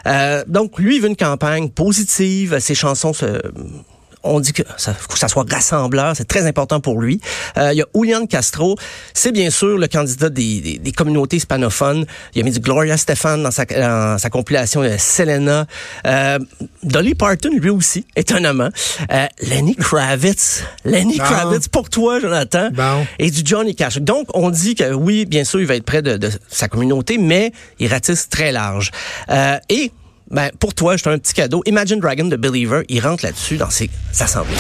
Euh, 0.08 0.46
donc, 0.48 0.80
lui, 0.80 0.96
il 0.96 1.02
veut 1.02 1.10
une 1.10 1.16
campagne 1.18 1.68
positive. 1.68 2.58
Ses 2.62 2.74
chansons 2.74 3.12
se, 3.12 3.26
on 4.24 4.40
dit 4.40 4.54
que 4.54 4.64
ça, 4.78 4.94
faut 4.94 5.08
que 5.14 5.20
ça 5.20 5.28
soit 5.28 5.46
rassembleur, 5.50 6.16
c'est 6.16 6.28
très 6.28 6.46
important 6.46 6.80
pour 6.80 7.00
lui. 7.02 7.20
Euh, 7.58 7.74
il 7.74 7.78
y 7.78 7.82
a 7.82 7.86
Julian 7.96 8.26
Castro, 8.26 8.78
c'est 9.14 9.32
bien 9.32 9.50
sûr 9.50 9.78
le 9.78 9.88
candidat 9.88 10.30
des, 10.30 10.62
des, 10.62 10.78
des 10.78 10.92
communautés 10.92 11.38
hispanophones. 11.38 12.06
Il 12.34 12.42
a 12.42 12.44
mis 12.44 12.52
du 12.52 12.60
Gloria 12.60 12.98
Stefan 12.98 13.44
dans 13.44 13.52
sa, 13.52 13.66
dans 13.66 14.18
sa 14.18 14.30
compilation 14.30 14.82
euh, 14.82 14.98
Selena. 14.98 15.66
Euh, 16.06 16.40
Dolly 16.84 17.16
Parton, 17.16 17.50
lui 17.58 17.70
aussi, 17.70 18.06
étonnamment. 18.16 18.70
Euh, 19.12 19.28
Lenny 19.42 19.76
Kravitz. 19.76 20.64
Lenny 20.86 21.18
Bon. 21.18 21.24
Kravitz, 21.24 21.68
pour 21.68 21.90
toi, 21.90 22.20
Jonathan. 22.20 22.70
Bon. 22.72 23.06
Et 23.20 23.30
du 23.32 23.42
Johnny 23.46 23.76
Cash. 23.76 23.98
Donc, 23.98 24.28
on 24.34 24.50
dit 24.50 24.76
que 24.76 24.94
oui, 24.94 25.26
bien 25.26 25.44
sûr, 25.44 25.60
il 25.60 25.68
va 25.68 25.76
être 25.76 25.86
près 25.86 26.02
de, 26.02 26.18
de 26.18 26.30
sa 26.50 26.68
communauté, 26.68 27.18
mais 27.18 27.52
il 27.80 27.88
ratisse 27.88 28.30
très 28.30 28.52
large. 28.52 28.92
Euh, 29.30 29.58
et 29.70 29.92
ben, 30.30 30.50
pour 30.60 30.74
toi, 30.74 30.98
j'ai 30.98 31.10
un 31.10 31.18
petit 31.18 31.34
cadeau. 31.34 31.62
Imagine 31.66 32.00
Dragon 32.00 32.26
de 32.26 32.36
Believer, 32.36 32.82
il 32.90 33.00
rentre 33.00 33.26
là-dessus 33.26 33.58
dans 33.58 33.70
ses 33.70 33.90
assemblées. 34.20 34.54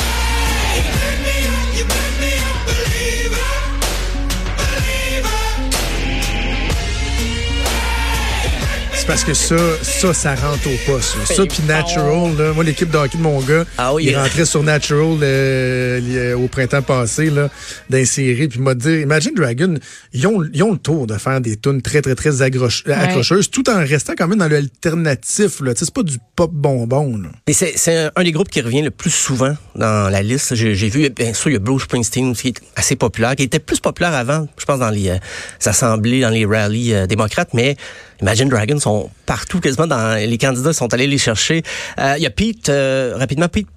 C'est 9.03 9.07
parce 9.07 9.25
que 9.25 9.33
ça, 9.33 9.57
ça, 9.81 10.13
ça 10.13 10.33
rentre 10.33 10.65
au 10.65 10.77
poste. 10.89 11.17
là. 11.17 11.25
Ça, 11.25 11.33
C'est 11.35 11.45
puis 11.45 11.61
Natural, 11.67 12.37
là, 12.37 12.53
moi, 12.53 12.63
l'équipe 12.63 12.89
de 12.89 12.95
hockey 12.95 13.17
de 13.17 13.21
mon 13.21 13.41
gars, 13.41 13.65
Ah 13.77 13.93
oui, 13.93 14.05
il 14.07 14.15
euh. 14.15 14.21
rentrait 14.23 14.45
sur 14.45 14.63
Natural 14.63 15.17
euh, 15.21 16.35
au 16.37 16.47
printemps 16.47 16.81
passé, 16.81 17.29
là, 17.29 17.49
d'insérer, 17.89 18.47
puis 18.47 18.59
il 18.59 18.63
m'a 18.63 18.75
dit, 18.75 19.01
Imagine 19.01 19.33
Dragon, 19.35 19.73
ils 20.13 20.25
ont, 20.25 20.41
ils 20.53 20.63
ont 20.63 20.71
le 20.71 20.77
tour 20.77 21.05
de 21.05 21.17
faire 21.17 21.41
des 21.41 21.57
tunes 21.57 21.81
très, 21.81 22.01
très, 22.01 22.15
très 22.15 22.41
accrocheuses, 22.41 23.49
tout 23.49 23.69
en 23.69 23.79
restant 23.79 24.13
quand 24.17 24.29
même 24.29 24.39
dans 24.39 24.47
l'alternatif. 24.47 25.59
là. 25.59 25.73
Tu 25.73 25.79
sais, 25.79 25.85
C'est 25.85 25.93
pas 25.93 26.03
du 26.03 26.17
pop 26.37 26.51
bonbon. 26.53 27.17
Là. 27.17 27.27
Et 27.47 27.51
c'est, 27.51 28.09
un, 28.15 28.23
des 28.23 28.31
groupes 28.31 28.49
qui 28.49 28.61
revient 28.61 28.83
le 28.83 28.91
plus 28.91 29.11
souvent 29.11 29.53
dans 29.75 30.09
la 30.09 30.23
liste. 30.23 30.55
J'ai, 30.55 30.75
j'ai 30.75 30.87
vu, 30.87 31.09
bien 31.09 31.33
sûr, 31.33 31.49
il 31.49 31.53
y 31.55 31.57
a 31.57 31.59
Bruce 31.59 31.83
Springsteen 31.83 32.33
qui 32.33 32.47
est 32.47 32.61
assez 32.77 32.95
populaire, 32.95 33.35
qui 33.35 33.43
était 33.43 33.59
plus 33.59 33.81
populaire 33.81 34.13
avant, 34.13 34.47
je 34.57 34.63
pense, 34.63 34.79
dans 34.79 34.91
les 34.91 35.09
euh, 35.09 35.17
assemblées, 35.65 36.21
dans 36.21 36.29
les 36.29 36.45
rallyes 36.45 36.93
euh, 36.93 37.05
démocrates, 37.05 37.49
mais 37.53 37.75
Imagine 38.21 38.49
Dragons 38.49 38.79
sont 38.79 39.09
partout, 39.25 39.59
quasiment 39.59 39.87
dans 39.87 40.17
les 40.17 40.37
candidats 40.37 40.73
sont 40.73 40.93
allés 40.93 41.07
les 41.07 41.17
chercher. 41.17 41.63
Euh, 41.99 42.15
Il 42.17 42.23
y 42.23 42.25
a 42.25 42.29
Pete, 42.29 42.69
euh, 42.69 43.15
rapidement, 43.17 43.47
Pete 43.47 43.67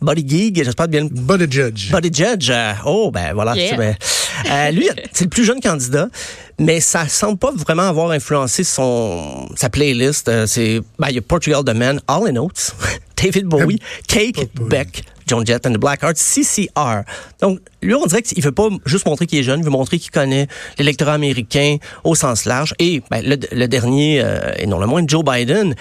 Body 0.00 0.24
Gig, 0.26 0.62
j'espère 0.64 0.88
bien 0.88 1.04
a 1.06 1.50
judge. 1.50 1.90
Body 1.90 2.10
Judge, 2.12 2.48
euh, 2.50 2.72
oh 2.86 3.10
ben 3.12 3.34
voilà, 3.34 3.54
Yeah. 3.54 3.76
ben, 3.76 3.94
euh, 4.50 4.70
lui 4.70 4.88
c'est 5.12 5.24
le 5.24 5.30
plus 5.30 5.44
jeune 5.44 5.60
candidat, 5.60 6.08
mais 6.58 6.80
ça 6.80 7.06
semble 7.06 7.38
pas 7.38 7.52
vraiment 7.52 7.82
avoir 7.82 8.10
influencé 8.10 8.64
son 8.64 9.46
sa 9.56 9.68
playlist. 9.68 10.28
Euh, 10.28 10.46
c'est 10.46 10.80
ben 10.98 11.08
il 11.10 11.16
y 11.16 11.18
a 11.18 11.22
Portugal 11.22 11.62
The 11.64 11.74
Man, 11.74 12.00
All 12.08 12.26
in 12.28 12.36
Oates, 12.36 12.74
David 13.22 13.44
Bowie, 13.44 13.78
Cake. 14.08 14.48
Beck, 14.54 15.04
Joan 15.30 15.46
Jett 15.46 15.64
and 15.66 15.72
the 15.72 15.78
Blackhearts, 15.78 16.16
CCR. 16.16 17.04
Donc 17.40 17.60
lui 17.82 17.94
on 17.94 18.04
dirait 18.06 18.22
qu'il 18.22 18.42
veut 18.42 18.52
pas 18.52 18.68
juste 18.84 19.06
montrer 19.06 19.26
qu'il 19.26 19.38
est 19.38 19.44
jeune, 19.44 19.60
il 19.60 19.64
veut 19.64 19.70
montrer 19.70 19.98
qu'il 19.98 20.10
connaît 20.10 20.48
l'électorat 20.78 21.14
américain 21.14 21.76
au 22.02 22.16
sens 22.16 22.46
large. 22.46 22.74
Et 22.80 23.02
ben, 23.10 23.22
le, 23.24 23.36
le 23.52 23.68
dernier 23.68 24.20
euh, 24.22 24.52
et 24.58 24.66
non 24.66 24.80
le 24.80 24.86
moins 24.86 25.04
Joe 25.06 25.24
Biden. 25.24 25.74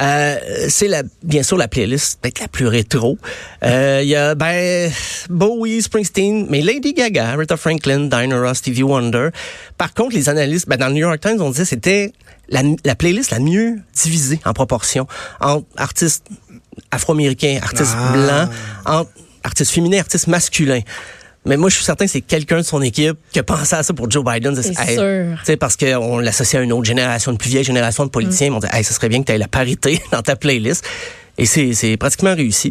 Euh, 0.00 0.36
c'est 0.68 0.88
la, 0.88 1.02
bien 1.22 1.42
sûr 1.42 1.56
la 1.56 1.68
playlist 1.68 2.18
peut-être 2.20 2.40
la 2.40 2.48
plus 2.48 2.66
rétro. 2.66 3.16
Euh, 3.62 4.00
Il 4.02 4.08
y 4.08 4.16
a 4.16 4.34
ben 4.34 4.90
Bowie, 5.30 5.82
Springsteen, 5.82 6.46
mais 6.50 6.62
Lady 6.62 6.94
Gaga, 6.94 7.36
Rita 7.36 7.56
Franklin, 7.56 8.00
Dinah 8.08 8.40
Ross, 8.40 8.58
Stevie 8.58 8.82
Wonder. 8.82 9.28
Par 9.78 9.94
contre, 9.94 10.14
les 10.16 10.28
analystes, 10.28 10.68
ben, 10.68 10.76
dans 10.76 10.88
le 10.88 10.94
New 10.94 11.00
York 11.00 11.20
Times, 11.20 11.40
on 11.40 11.50
disait 11.50 11.62
que 11.62 11.68
c'était 11.68 12.12
la, 12.48 12.62
la 12.84 12.94
playlist 12.94 13.30
la 13.30 13.38
mieux 13.38 13.78
divisée 14.02 14.40
en 14.44 14.52
proportion 14.52 15.06
entre 15.40 15.66
artistes 15.76 16.26
afro-américains, 16.90 17.58
artistes 17.62 17.94
Ah. 17.96 18.12
blancs, 18.12 18.50
entre 18.86 19.10
artistes 19.44 19.70
féminins, 19.72 19.98
artistes 20.00 20.26
masculins. 20.26 20.80
Mais 21.46 21.56
moi, 21.56 21.68
je 21.68 21.74
suis 21.76 21.84
certain 21.84 22.06
que 22.06 22.10
c'est 22.10 22.20
quelqu'un 22.22 22.56
de 22.58 22.62
son 22.62 22.80
équipe 22.80 23.16
qui 23.32 23.38
a 23.38 23.42
pensé 23.42 23.74
à 23.76 23.82
ça 23.82 23.92
pour 23.92 24.10
Joe 24.10 24.24
Biden. 24.24 24.54
C'est 24.62 24.68
Hey, 24.80 24.94
sûr. 24.96 25.38
tu 25.40 25.44
sais, 25.44 25.56
parce 25.58 25.76
qu'on 25.76 26.18
l'associe 26.18 26.58
à 26.60 26.64
une 26.64 26.72
autre 26.72 26.84
génération, 26.86 27.32
une 27.32 27.38
plus 27.38 27.50
vieille 27.50 27.64
génération 27.64 28.04
de 28.04 28.10
politiciens. 28.10 28.46
Ils 28.46 28.50
m'ont 28.50 28.60
dit, 28.60 28.66
hey, 28.72 28.82
ça 28.82 28.94
serait 28.94 29.08
bien 29.10 29.20
que 29.20 29.26
tu 29.26 29.32
aies 29.32 29.38
la 29.38 29.48
parité 29.48 30.02
dans 30.12 30.22
ta 30.22 30.36
playlist. 30.36 30.84
Et 31.36 31.46
c'est 31.46 31.96
pratiquement 31.96 32.34
réussi. 32.34 32.70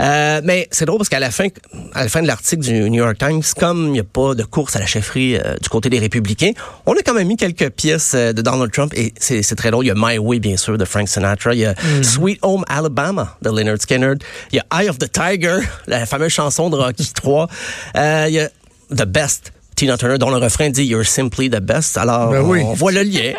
Euh, 0.00 0.40
mais 0.44 0.66
c'est 0.72 0.84
drôle 0.84 0.98
parce 0.98 1.08
qu'à 1.08 1.20
la 1.20 1.30
fin, 1.30 1.46
à 1.94 2.02
la 2.02 2.08
fin 2.08 2.22
de 2.22 2.26
l'article 2.26 2.62
du 2.62 2.90
New 2.90 3.02
York 3.04 3.16
Times, 3.18 3.42
comme 3.58 3.86
il 3.86 3.92
n'y 3.92 4.00
a 4.00 4.04
pas 4.04 4.34
de 4.34 4.42
course 4.42 4.74
à 4.74 4.80
la 4.80 4.86
chefferie 4.86 5.36
euh, 5.36 5.54
du 5.62 5.68
côté 5.68 5.90
des 5.90 5.98
républicains, 6.00 6.50
on 6.86 6.94
a 6.94 7.02
quand 7.02 7.14
même 7.14 7.28
mis 7.28 7.36
quelques 7.36 7.70
pièces 7.70 8.12
euh, 8.14 8.32
de 8.32 8.42
Donald 8.42 8.72
Trump 8.72 8.92
et 8.96 9.12
c'est 9.18 9.42
très 9.54 9.70
drôle. 9.70 9.84
Il 9.84 9.88
y 9.88 9.90
a 9.92 9.94
My 9.96 10.18
Way, 10.18 10.40
bien 10.40 10.56
sûr, 10.56 10.76
de 10.76 10.84
Frank 10.84 11.08
Sinatra. 11.08 11.54
Il 11.54 11.60
y 11.60 11.66
a 11.66 11.74
Sweet 12.02 12.38
Home 12.42 12.64
Alabama 12.68 13.36
de 13.42 13.50
Leonard 13.50 13.80
Skinner. 13.80 14.14
Il 14.52 14.56
y 14.56 14.60
a 14.60 14.82
Eye 14.82 14.88
of 14.88 14.98
the 14.98 15.10
Tiger, 15.10 15.58
la 15.86 16.04
fameuse 16.06 16.32
chanson 16.32 16.68
de 16.70 16.76
Rocky 16.76 17.12
3. 17.14 17.48
Euh, 17.96 18.24
il 18.28 18.34
y 18.34 18.40
a 18.40 18.48
The 18.90 19.04
Best. 19.06 19.52
Tina 19.76 19.96
Turner, 19.96 20.18
dont 20.18 20.30
le 20.30 20.36
refrain 20.36 20.68
dit 20.68 20.84
You're 20.84 21.06
simply 21.06 21.48
the 21.48 21.60
best. 21.60 21.96
Alors, 21.96 22.30
Ben 22.32 22.42
oui. 22.42 22.60
on 22.62 22.74
voit 22.74 22.92
le 22.92 23.02
lien. 23.02 23.32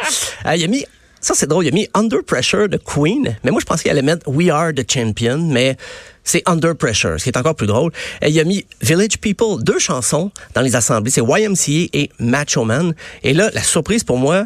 Il 0.56 0.64
a 0.64 0.68
mis, 0.68 0.86
ça 1.22 1.34
c'est 1.36 1.48
drôle, 1.48 1.66
il 1.66 1.70
a 1.70 1.72
mis 1.72 1.88
Under 1.94 2.24
Pressure 2.26 2.68
de 2.68 2.78
Queen, 2.78 3.36
mais 3.44 3.52
moi 3.52 3.62
je 3.62 3.66
pensais 3.66 3.84
qu'il 3.84 3.92
allait 3.92 4.02
mettre 4.02 4.28
We 4.28 4.50
Are 4.50 4.74
the 4.74 4.90
Champion, 4.92 5.38
mais 5.38 5.78
c'est 6.24 6.44
Under 6.48 6.76
Pressure, 6.76 7.16
ce 7.18 7.24
qui 7.24 7.30
est 7.30 7.38
encore 7.38 7.56
plus 7.56 7.68
drôle. 7.68 7.92
Et 8.22 8.30
il 8.30 8.40
a 8.40 8.44
mis 8.44 8.66
Village 8.82 9.18
People, 9.20 9.64
deux 9.64 9.80
chansons 9.80 10.32
dans 10.54 10.62
les 10.62 10.76
assemblées, 10.76 11.12
c'est 11.12 11.22
YMCA 11.22 11.90
et 11.94 12.10
Macho 12.20 12.64
Man. 12.66 12.94
Et 13.24 13.34
là, 13.34 13.50
la 13.54 13.64
surprise 13.64 14.04
pour 14.04 14.18
moi, 14.18 14.46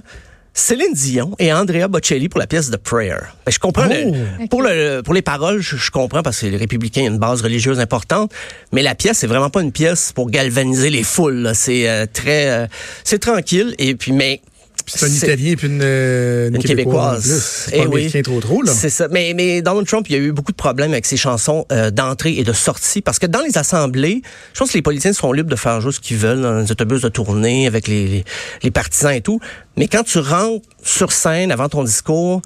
Céline 0.57 0.93
Dion 0.93 1.35
et 1.37 1.51
Andrea 1.51 1.89
Bocelli 1.89 2.29
pour 2.29 2.39
la 2.39 2.47
pièce 2.47 2.71
The 2.71 2.77
Prayer. 2.77 3.17
Ben, 3.45 3.51
je 3.51 3.59
comprends 3.59 3.87
le- 3.87 4.47
pour 4.47 4.61
le 4.61 5.01
pour 5.03 5.13
les 5.13 5.21
paroles, 5.21 5.59
je, 5.59 5.75
je 5.75 5.91
comprends 5.91 6.23
parce 6.23 6.39
que 6.39 6.45
les 6.45 6.55
républicains 6.55 7.01
ont 7.01 7.07
une 7.07 7.17
base 7.17 7.41
religieuse 7.41 7.81
importante, 7.81 8.31
mais 8.71 8.81
la 8.81 8.95
pièce 8.95 9.17
c'est 9.17 9.27
vraiment 9.27 9.49
pas 9.49 9.61
une 9.61 9.73
pièce 9.73 10.13
pour 10.13 10.29
galvaniser 10.29 10.89
les 10.89 11.03
foules. 11.03 11.51
C'est 11.53 11.89
euh, 11.89 12.05
très 12.11 12.49
euh, 12.49 12.67
c'est 13.03 13.19
tranquille 13.19 13.75
et 13.79 13.95
puis 13.95 14.13
mais 14.13 14.39
Puis 14.85 14.93
c'est 14.97 15.05
un 15.05 15.09
Italien 15.09 15.55
puis 15.57 15.67
une, 15.67 15.81
euh, 15.81 16.49
une 16.49 16.55
une 16.55 16.61
Québécoise. 16.61 17.23
québécoise. 17.23 17.67
plus. 17.67 17.71
C'est 17.71 17.79
Eh 17.79 17.83
pas 17.83 17.89
oui. 17.89 18.21
trop 18.23 18.39
trop, 18.39 18.61
là. 18.61 18.71
C'est 18.71 18.89
ça. 18.89 19.07
Mais, 19.09 19.33
mais 19.35 19.61
Donald 19.61 19.87
Trump, 19.87 20.05
il 20.09 20.13
y 20.13 20.15
a 20.15 20.19
eu 20.21 20.31
beaucoup 20.31 20.51
de 20.51 20.57
problèmes 20.57 20.91
avec 20.91 21.05
ses 21.05 21.17
chansons 21.17 21.65
euh, 21.71 21.89
d'entrée 21.91 22.33
et 22.37 22.43
de 22.43 22.53
sortie 22.53 23.01
parce 23.01 23.17
que 23.19 23.25
dans 23.25 23.41
les 23.41 23.57
assemblées, 23.57 24.21
je 24.53 24.59
pense 24.59 24.69
que 24.69 24.77
les 24.77 24.81
politiciens 24.83 25.13
sont 25.13 25.31
libres 25.33 25.49
de 25.49 25.55
faire 25.55 25.81
juste 25.81 25.97
ce 26.03 26.07
qu'ils 26.07 26.17
veulent 26.17 26.41
dans 26.41 26.59
les 26.59 26.71
autobus 26.71 27.01
de 27.01 27.09
tournée 27.09 27.65
avec 27.67 27.87
les, 27.87 28.07
les, 28.07 28.25
les 28.63 28.71
partisans 28.71 29.11
et 29.13 29.21
tout. 29.21 29.39
Mais 29.77 29.87
quand 29.87 30.03
tu 30.03 30.19
rentres 30.19 30.65
sur 30.83 31.11
scène 31.11 31.51
avant 31.51 31.67
ton 31.67 31.83
discours, 31.83 32.41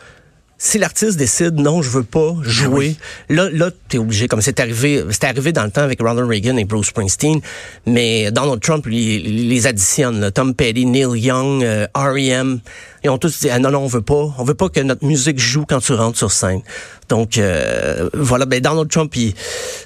si 0.62 0.78
l'artiste 0.78 1.18
décide 1.18 1.56
non, 1.56 1.82
je 1.82 1.90
veux 1.90 2.04
pas 2.04 2.36
jouer, 2.42 2.98
là, 3.30 3.50
là, 3.50 3.72
t'es 3.88 3.98
obligé. 3.98 4.28
Comme 4.28 4.42
c'est 4.42 4.60
arrivé, 4.60 5.04
c'était 5.10 5.28
arrivé 5.28 5.54
dans 5.54 5.64
le 5.64 5.72
temps 5.72 5.84
avec 5.84 6.02
Ronald 6.02 6.28
Reagan 6.30 6.58
et 6.58 6.66
Bruce 6.66 6.88
Springsteen, 6.88 7.40
mais 7.86 8.30
Donald 8.32 8.60
Trump 8.62 8.86
lui, 8.86 9.16
il 9.16 9.48
les 9.48 9.68
additionne. 9.68 10.20
là. 10.20 10.32
Tom 10.32 10.54
Petty, 10.54 10.86
Neil 10.86 11.18
Young, 11.18 11.64
euh, 11.64 11.88
R.E.M. 11.96 12.60
Ils 13.06 13.10
ont 13.10 13.18
tous 13.18 13.40
dit 13.40 13.50
ah 13.50 13.58
non 13.60 13.72
non 13.72 13.80
on 13.80 13.88
veut 13.88 14.02
pas, 14.02 14.36
on 14.38 14.44
veut 14.44 14.54
pas 14.54 14.68
que 14.68 14.82
notre 14.82 15.06
musique 15.06 15.40
joue 15.40 15.66
quand 15.66 15.80
tu 15.80 15.94
rentres 15.94 16.18
sur 16.18 16.32
scène. 16.34 16.62
Donc 17.08 17.38
euh, 17.38 18.10
voilà, 18.14 18.46
ben 18.46 18.60
Donald 18.60 18.90
Trump, 18.90 19.16
il, 19.16 19.34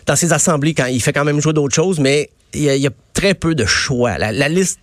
dans 0.08 0.16
ses 0.16 0.34
assemblées, 0.34 0.74
quand 0.74 0.88
il 0.88 1.02
fait 1.02 1.14
quand 1.14 1.24
même 1.24 1.40
jouer 1.40 1.54
d'autres 1.54 1.76
choses, 1.76 2.00
mais 2.00 2.32
il 2.56 2.64
y, 2.64 2.70
a, 2.70 2.76
il 2.76 2.82
y 2.82 2.88
a 2.88 2.92
très 3.14 3.36
peu 3.36 3.54
de 3.54 3.66
choix. 3.66 4.18
La, 4.18 4.32
la 4.32 4.50
liste 4.50 4.80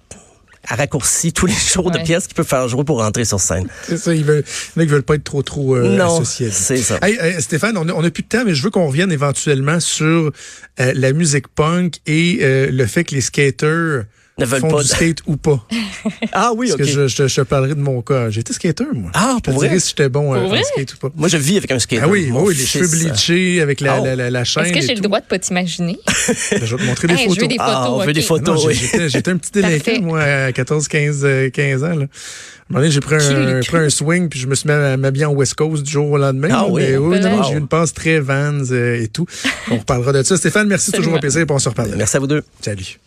a 0.69 0.75
raccourci 0.77 1.33
tous 1.33 1.47
les 1.47 1.55
jours 1.55 1.91
de 1.91 1.99
pièces 1.99 2.27
qu'il 2.27 2.35
peut 2.35 2.45
faire 2.45 2.69
jouer 2.69 2.85
pour 2.85 2.99
rentrer 2.99 3.25
sur 3.25 3.41
scène. 3.41 3.67
C'est 3.87 3.97
ça, 3.97 4.15
ils 4.15 4.25
veulent, 4.25 4.45
il 4.77 4.79
y 4.79 4.81
en 4.81 4.83
a 4.83 4.87
qui 4.87 4.93
veulent 4.93 5.03
pas 5.03 5.15
être 5.15 5.25
trop 5.25 5.43
trop 5.43 5.77
euh, 5.77 5.97
Non, 5.97 6.17
associés. 6.17 6.51
c'est 6.51 6.77
ça. 6.77 6.99
Hey, 7.03 7.19
hey, 7.21 7.41
Stéphane, 7.41 7.77
on 7.77 7.89
a, 7.89 7.93
on 7.93 8.05
a 8.05 8.11
plus 8.11 8.23
de 8.23 8.29
temps, 8.29 8.45
mais 8.45 8.55
je 8.55 8.63
veux 8.63 8.71
qu'on 8.71 8.87
revienne 8.87 9.11
éventuellement 9.13 9.81
sur 9.81 10.07
euh, 10.81 10.93
la 10.95 11.13
musique 11.13 11.49
punk 11.49 11.97
et 12.07 12.39
euh, 12.43 12.71
le 12.71 12.87
fait 12.87 13.05
que 13.05 13.15
les 13.15 13.21
skaters 13.21 14.05
Ne 14.41 14.47
veulent 14.47 14.61
font 14.61 14.69
pas 14.71 14.83
du 14.83 14.89
de- 14.89 14.95
skate 14.95 15.19
ou 15.27 15.37
pas. 15.37 15.65
Ah 16.33 16.53
oui, 16.57 16.69
Parce 16.69 16.81
ok. 16.81 16.87
que 16.87 16.93
je, 16.93 17.09
je, 17.09 17.29
je 17.29 17.35
te 17.37 17.41
parlerai 17.43 17.75
de 17.75 17.81
mon 17.81 18.01
cas. 18.03 18.31
J'étais 18.31 18.53
skater, 18.53 18.85
moi. 18.95 19.11
Ah, 19.15 19.35
je 19.37 19.41
te 19.41 19.45
pour 19.51 19.55
vrai? 19.59 19.69
dirais 19.69 19.81
si 19.81 19.89
j'étais 19.91 20.09
bon 20.09 20.35
euh, 20.35 20.39
en 20.39 20.49
vrai? 20.49 20.63
skate 20.65 20.95
ou 20.95 20.97
pas. 20.99 21.09
Moi, 21.15 21.29
je 21.29 21.37
vis 21.37 21.57
avec 21.59 21.71
un 21.71 21.79
skater. 21.79 22.03
Ah 22.05 22.09
oui, 22.09 22.29
Mon 22.31 22.45
oui, 22.45 22.55
les 22.55 22.65
cheveux 22.65 22.85
euh, 22.87 23.09
bleachés 23.09 23.61
avec 23.61 23.81
la, 23.81 24.01
Oh. 24.01 24.05
la, 24.05 24.17
la, 24.17 24.31
la 24.31 24.45
chaîne. 24.45 24.65
Est-ce 24.65 24.73
que 24.73 24.79
et 24.79 24.83
j'ai 24.83 24.95
le 24.95 25.01
droit 25.01 25.21
de 25.21 25.27
pas 25.27 25.39
t'imaginer? 25.39 25.99
Ben, 26.53 26.61
Je 26.65 26.77
vais 26.77 26.83
te 26.83 26.87
montrer 26.87 27.09
des 27.09 27.15
Hey, 27.15 27.21
je 27.25 27.29
photos. 27.29 27.43
veux 27.43 27.49
des 27.49 27.57
photos. 27.59 27.73
Ah, 27.75 27.91
on 27.93 27.99
veut 27.99 28.09
ok. 28.09 28.13
des 28.13 28.21
Ah 28.21 28.25
photos, 28.25 28.55
non, 28.55 28.61
j'ai- 28.61 28.69
oui. 28.69 28.75
j'étais, 28.75 29.09
j'étais 29.09 29.31
un 29.31 29.37
petit 29.37 29.51
délinquant, 29.53 30.03
moi, 30.03 30.23
à 30.23 30.53
14, 30.53 30.89
15, 30.89 31.21
euh, 31.25 31.51
15 31.51 31.85
ans. 31.85 31.89
Là. 31.89 31.93
À 31.95 31.95
un 31.95 31.99
moment 32.71 32.81
donné, 32.83 32.91
j'ai 32.91 33.01
pris 33.01 33.17
un, 33.17 33.61
pris 33.61 33.77
un 33.77 33.91
swing, 33.91 34.29
puis 34.29 34.39
je 34.39 34.47
me 34.47 34.55
suis 34.55 34.69
mis 34.69 34.75
à 34.75 34.97
m'habiller 34.97 35.25
en 35.27 35.33
West 35.33 35.55
Coast 35.55 35.83
du 35.83 35.91
jour 35.91 36.09
au 36.11 36.19
lendemain. 36.19 36.49
Ah 36.53 36.67
oui? 36.69 36.83
Mais 36.83 36.97
oui, 36.97 37.19
non, 37.21 37.37
non, 37.39 37.43
j'ai 37.43 37.55
eu 37.55 37.59
une 37.59 37.67
passe 37.69 37.93
très 37.93 38.21
Vans 38.21 38.61
euh, 38.71 39.03
et 39.03 39.09
tout. 39.09 39.27
On 39.71 39.79
reparlera 39.79 40.13
de 40.13 40.23
ça. 40.23 40.37
Stéphane, 40.37 40.69
merci, 40.69 40.93
toujours 40.93 41.15
un 41.15 41.19
plaisir, 41.19 41.45
puis 41.47 41.55
on 41.55 41.59
se 41.59 41.69
reparle. 41.69 41.91
Merci 41.97 42.17
à 42.17 42.21
vous 42.21 42.27
deux. 42.29 42.43
Salut. 42.63 42.99